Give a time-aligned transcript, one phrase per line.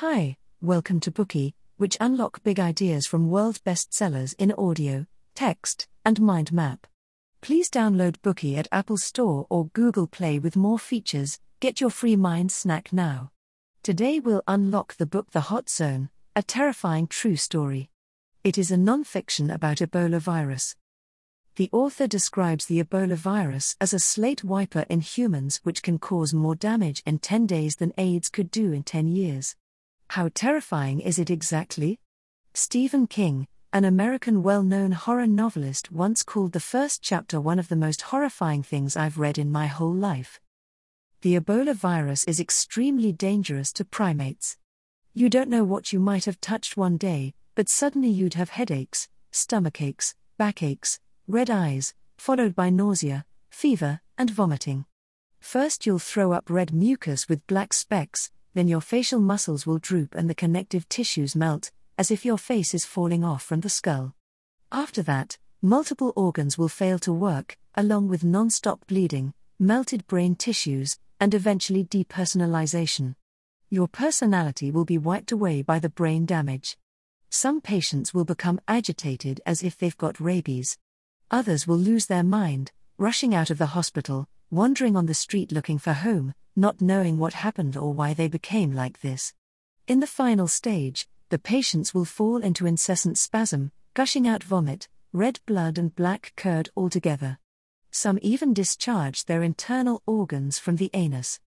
[0.00, 6.20] Hi, welcome to Bookey, which unlock big ideas from world bestsellers in audio, text, and
[6.20, 6.86] mind map.
[7.40, 11.40] Please download Bookey at Apple Store or Google Play with more features.
[11.60, 13.30] Get your free mind snack now.
[13.82, 17.88] Today we'll unlock the book The Hot Zone, a terrifying true story.
[18.44, 20.76] It is a non-fiction about Ebola virus.
[21.54, 26.34] The author describes the Ebola virus as a slate wiper in humans which can cause
[26.34, 29.56] more damage in 10 days than AIDS could do in 10 years.
[30.08, 31.98] How terrifying is it exactly?
[32.54, 37.68] Stephen King, an American well known horror novelist, once called the first chapter one of
[37.68, 40.40] the most horrifying things I've read in my whole life.
[41.20, 44.56] The Ebola virus is extremely dangerous to primates.
[45.12, 49.08] You don't know what you might have touched one day, but suddenly you'd have headaches,
[49.32, 54.84] stomach stomachaches, backaches, red eyes, followed by nausea, fever, and vomiting.
[55.40, 60.14] First, you'll throw up red mucus with black specks, then your facial muscles will droop
[60.14, 64.14] and the connective tissues melt, as if your face is falling off from the skull.
[64.72, 70.36] After that, multiple organs will fail to work, along with non stop bleeding, melted brain
[70.36, 73.14] tissues, and eventually depersonalization.
[73.68, 76.78] Your personality will be wiped away by the brain damage.
[77.28, 80.78] Some patients will become agitated as if they've got rabies.
[81.30, 85.78] Others will lose their mind, rushing out of the hospital, wandering on the street looking
[85.78, 89.34] for home, not knowing what happened or why they became like this.
[89.86, 95.40] In the final stage, the patients will fall into incessant spasm, gushing out vomit, red
[95.46, 97.38] blood, and black curd altogether.
[97.90, 101.40] Some even discharge their internal organs from the anus.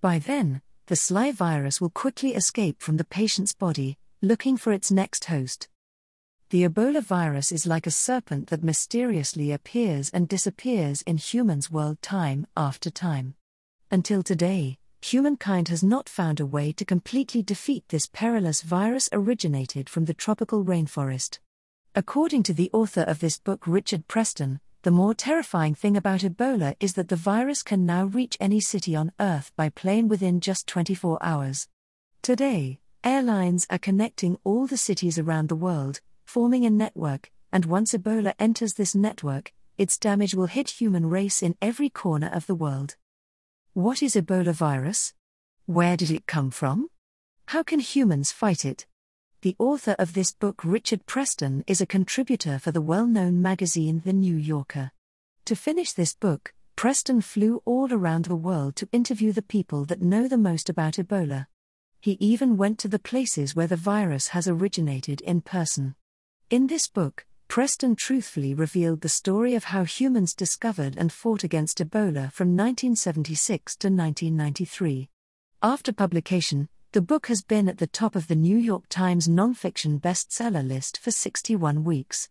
[0.00, 4.90] By then, the sly virus will quickly escape from the patient's body, looking for its
[4.90, 5.68] next host.
[6.50, 12.00] The Ebola virus is like a serpent that mysteriously appears and disappears in humans' world
[12.02, 13.34] time after time.
[13.90, 19.88] Until today, humankind has not found a way to completely defeat this perilous virus originated
[19.88, 21.38] from the tropical rainforest.
[21.94, 26.76] According to the author of this book, Richard Preston, the more terrifying thing about Ebola
[26.78, 30.66] is that the virus can now reach any city on Earth by plane within just
[30.66, 31.68] 24 hours.
[32.20, 36.00] Today, airlines are connecting all the cities around the world,
[36.34, 41.44] forming a network, and once Ebola enters this network, its damage will hit human race
[41.44, 42.96] in every corner of the world.
[43.72, 45.14] What is Ebola virus?
[45.66, 46.88] Where did it come from?
[47.46, 48.84] How can humans fight it?
[49.42, 54.02] The author of this book, Richard Preston, is a contributor for the well known magazine
[54.04, 54.90] The New Yorker.
[55.44, 60.02] To finish this book, Preston flew all around the world to interview the people that
[60.02, 61.46] know the most about Ebola.
[62.00, 65.94] He even went to the places where the virus has originated in person.
[66.50, 71.78] In this book, Preston truthfully revealed the story of how humans discovered and fought against
[71.78, 75.08] Ebola from 1976 to 1993.
[75.62, 79.98] After publication, the book has been at the top of the New York Times nonfiction
[79.98, 82.28] bestseller list for 61 weeks.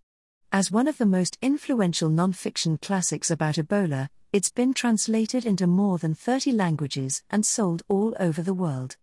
[0.52, 5.98] As one of the most influential nonfiction classics about Ebola, it's been translated into more
[5.98, 8.96] than 30 languages and sold all over the world.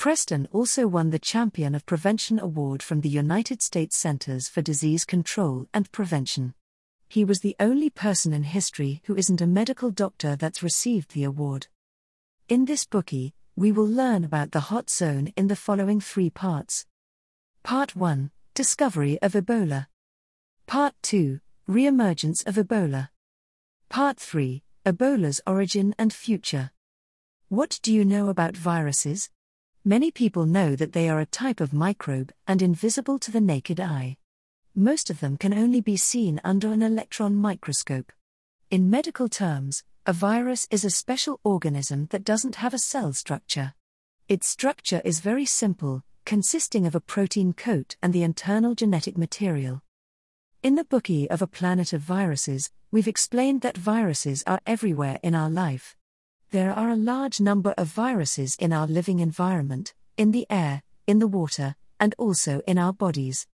[0.00, 5.04] Preston also won the Champion of Prevention Award from the United States Centers for Disease
[5.04, 6.54] Control and Prevention.
[7.06, 11.24] He was the only person in history who isn't a medical doctor that's received the
[11.24, 11.66] award.
[12.48, 16.86] In this Bookey, we will learn about the hot zone in the following three parts.
[17.62, 19.88] Part 1 Discovery of Ebola.
[20.66, 23.10] Part 2 Reemergence of Ebola.
[23.90, 26.70] Part 3 Ebola's origin and future.
[27.50, 29.28] What do you know about viruses?
[29.84, 33.80] Many people know that they are a type of microbe and invisible to the naked
[33.80, 34.18] eye.
[34.74, 38.12] Most of them can only be seen under an electron microscope.
[38.70, 43.72] In medical terms, a virus is a special organism that doesn't have a cell structure.
[44.28, 49.82] Its structure is very simple, consisting of a protein coat and the internal genetic material.
[50.62, 55.34] In the Bookey of a Planet of Viruses, we've explained that viruses are everywhere in
[55.34, 55.96] our life.
[56.52, 61.20] There are a large number of viruses in our living environment, in the air, in
[61.20, 63.46] the water, and also in our bodies.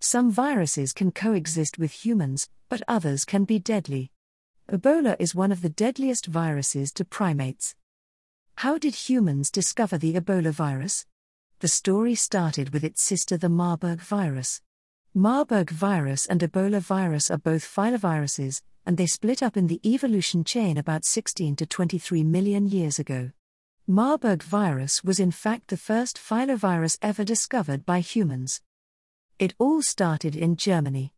[0.00, 4.10] Some viruses can coexist with humans, but others can be deadly.
[4.68, 7.76] Ebola is one of the deadliest viruses to primates.
[8.56, 11.06] How did humans discover the Ebola virus?
[11.60, 14.60] The story started with its sister, the Marburg virus.
[15.14, 20.44] Marburg virus and Ebola virus are both filoviruses, and they split up in the evolution
[20.44, 23.32] chain about 16 to 23 million years ago.
[23.88, 28.60] Marburg virus was in fact the first filovirus ever discovered by humans.
[29.40, 31.12] It all started in Germany.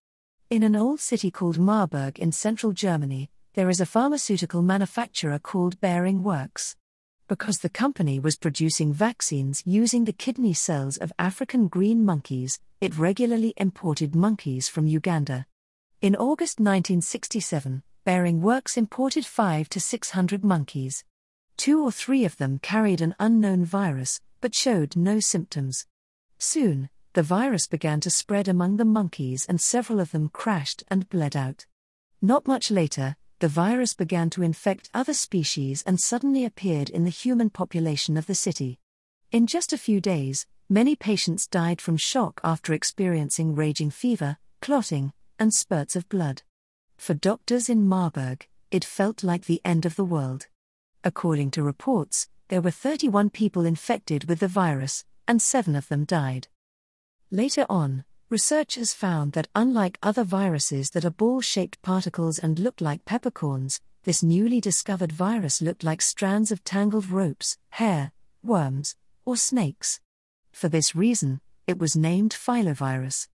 [0.48, 5.78] In an old city called Marburg in central Germany, there is a pharmaceutical manufacturer called
[5.82, 6.76] Behring Works.
[7.28, 12.98] Because the company was producing vaccines using the kidney cells of African green monkeys, it
[12.98, 15.46] regularly imported monkeys from Uganda.
[16.00, 21.04] In August 1967, Behring Works imported 5 to 600 monkeys.
[21.56, 25.86] Two or three of them carried an unknown virus, but showed no symptoms.
[26.38, 31.08] Soon, the virus began to spread among the monkeys and several of them crashed and
[31.08, 31.66] bled out.
[32.20, 37.10] Not much later, the virus began to infect other species and suddenly appeared in the
[37.10, 38.80] human population of the city.
[39.30, 45.12] In just a few days, many patients died from shock after experiencing raging fever, clotting,
[45.38, 46.42] and spurts of blood.
[46.96, 50.46] For doctors in Marburg, it felt like the end of the world.
[51.04, 56.04] According to reports, there were 31 people infected with the virus, and seven of them
[56.04, 56.48] died.
[57.30, 62.80] Later on, researchers found that unlike other viruses that are ball shaped particles and look
[62.80, 68.96] like peppercorns, this newly discovered virus looked like strands of tangled ropes, hair, worms,
[69.26, 70.00] or snakes.
[70.52, 73.28] For this reason, it was named filovirus.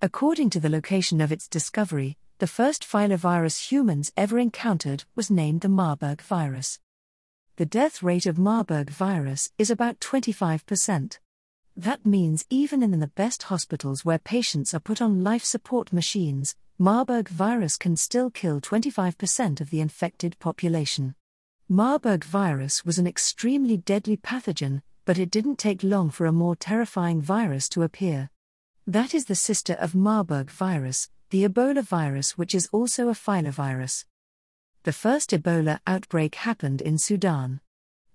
[0.00, 5.60] According to the location of its discovery, the first filovirus humans ever encountered was named
[5.60, 6.80] the Marburg virus.
[7.56, 11.18] The death rate of Marburg virus is about 25%.
[11.76, 16.56] That means even in the best hospitals where patients are put on life support machines,
[16.78, 21.14] Marburg virus can still kill 25% of the infected population.
[21.68, 26.56] Marburg virus was an extremely deadly pathogen, but it didn't take long for a more
[26.56, 28.30] terrifying virus to appear.
[28.86, 34.04] That is the sister of Marburg virus, the Ebola virus, which is also a filovirus.
[34.84, 37.60] The first Ebola outbreak happened in Sudan.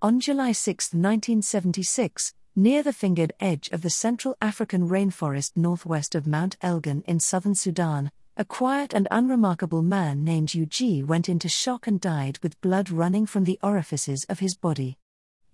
[0.02, 6.26] On July 6, 1976, near the fingered edge of the Central African rainforest northwest of
[6.26, 11.86] Mount Elgon in southern Sudan, a quiet and unremarkable man named Ug went into shock
[11.86, 14.98] and died with blood running from the orifices of his body.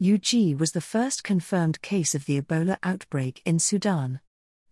[0.03, 4.21] Ug was the first confirmed case of the Ebola outbreak in Sudan.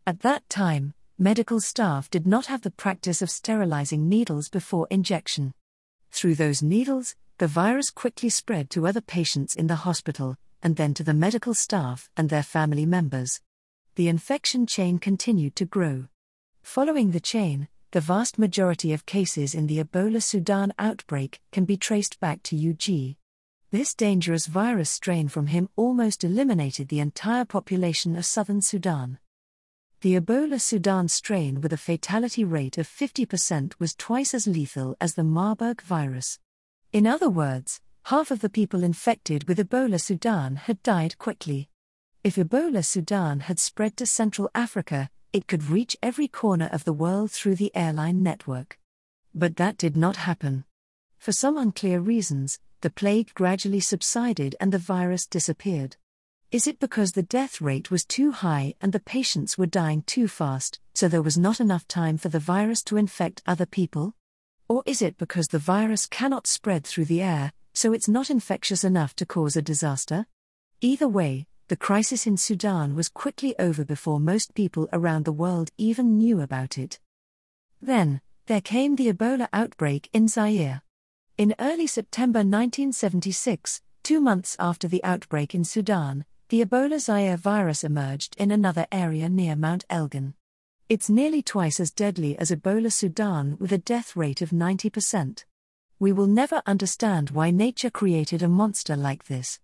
[0.04, 5.54] At that time, medical staff did not have the practice of sterilizing needles before injection.
[6.10, 10.92] Through those needles, the virus quickly spread to other patients in the hospital, and then
[10.94, 13.40] to the medical staff and their family members.
[13.94, 16.08] The infection chain continued to grow.
[16.62, 21.76] Following the chain, the vast majority of cases in the Ebola Sudan outbreak can be
[21.76, 23.16] traced back to UG.
[23.72, 29.18] This dangerous virus strain from him almost eliminated the entire population of southern Sudan.
[30.02, 35.14] The Ebola Sudan strain with a fatality rate of 50% was twice as lethal as
[35.14, 36.38] the Marburg virus.
[36.92, 41.70] In other words, half of the people infected with Ebola Sudan had died quickly.
[42.22, 46.92] If Ebola Sudan had spread to Central Africa, it could reach every corner of the
[46.92, 48.78] world through the airline network.
[49.34, 50.66] But that did not happen.
[51.16, 55.96] For some unclear reasons, the plague gradually subsided and the virus disappeared.
[56.50, 60.26] Is it because the death rate was too high and the patients were dying too
[60.26, 64.16] fast, so there was not enough time for the virus to infect other people?
[64.68, 68.82] Or is it because the virus cannot spread through the air, so it's not infectious
[68.82, 70.26] enough to cause a disaster?
[70.80, 75.70] Either way, the crisis in Sudan was quickly over before most people around the world
[75.78, 76.98] even knew about it.
[77.80, 80.82] Then, there came the Ebola outbreak in Zaire.
[81.42, 87.82] In early September 1976, two months after the outbreak in Sudan, the Ebola Zaire virus
[87.82, 90.34] emerged in another area near Mount Elgon.
[90.88, 95.44] It's nearly twice as deadly as Ebola Sudan with a death rate of 90%
[95.98, 99.58] we will never understand why nature created a monster like this.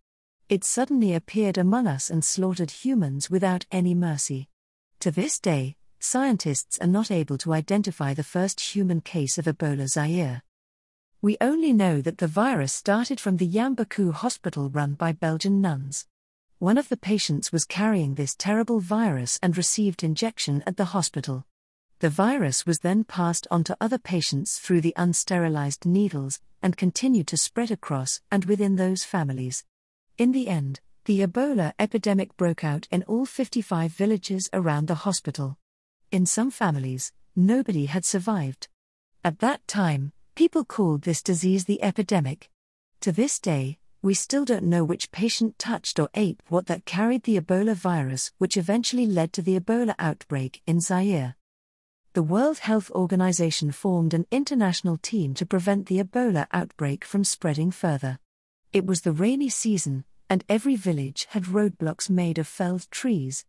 [0.48, 4.48] It suddenly appeared among us and slaughtered humans without any mercy.
[4.98, 9.86] To this day, scientists are not able to identify the first human case of Ebola
[9.86, 10.42] Zaire.
[11.20, 16.06] We only know that the virus started from the Yambuku hospital run by Belgian nuns.
[16.60, 21.44] One of the patients was carrying this terrible virus and received injection at the hospital.
[21.98, 27.26] The virus was then passed on to other patients through the unsterilized needles and continued
[27.28, 29.64] to spread across and within those families.
[30.18, 35.58] In the end, the Ebola epidemic broke out in all 55 villages around the hospital.
[36.12, 38.68] In some families, nobody had survived.
[39.24, 42.48] At that time, people called this disease the epidemic.
[43.00, 47.24] To this day, we still don't know which patient touched or ate what that carried
[47.24, 51.34] the Ebola virus, which eventually led to the Ebola outbreak in Zaire
[52.14, 57.70] the World Health Organization formed an international team to prevent the Ebola outbreak from spreading
[57.70, 58.18] further.
[58.72, 63.44] It was the rainy season, and every village had roadblocks made of felled trees.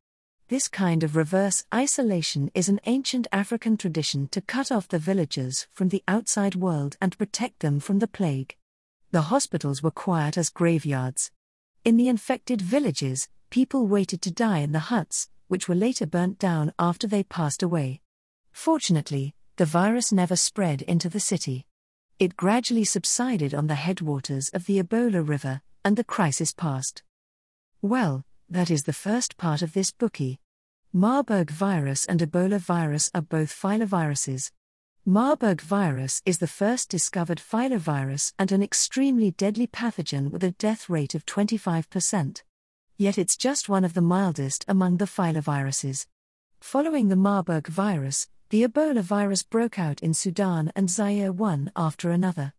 [0.49, 5.67] This kind of reverse isolation is an ancient African tradition to cut off the villagers
[5.71, 8.55] from the outside world and protect them from the plague.
[9.11, 11.29] The hospitals were quiet as graveyards.
[11.85, 16.39] In the infected villages, people waited to die in the huts, which were later burnt
[16.39, 18.01] down after they passed away.
[18.51, 21.67] Fortunately, the virus never spread into the city.
[22.17, 27.03] It gradually subsided on the headwaters of the Ebola River, and the crisis passed.
[27.83, 30.37] Well, that is the first part of this Bookey.
[30.91, 34.51] Marburg virus and Ebola virus are both filoviruses.
[35.05, 40.89] Marburg virus is the first discovered filovirus and an extremely deadly pathogen with a death
[40.89, 42.41] rate of 25%.
[42.97, 46.07] Yet it's just one of the mildest among the filoviruses.
[46.59, 52.09] Following the Marburg virus, the Ebola virus broke out in Sudan and Zaire one after
[52.09, 52.53] another.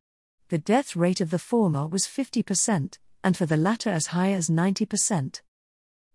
[0.48, 4.48] The death rate of the former was 50%, and for the latter as high as
[4.48, 5.40] 90%.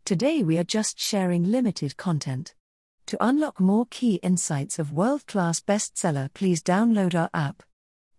[0.06, 2.54] Today we are just sharing limited content.
[3.08, 7.64] To unlock more key insights of world class bestseller, please download our app.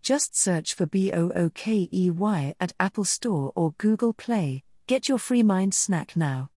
[0.02, 4.64] Just search for B O O K E Y at Apple Store or Google Play.
[4.88, 6.50] Get your free mind snack now.